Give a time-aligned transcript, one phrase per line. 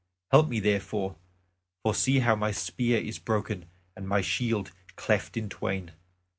[0.31, 1.15] Help me therefore.
[1.83, 3.65] For see how my spear is broken
[3.95, 5.91] and my shield cleft in twain.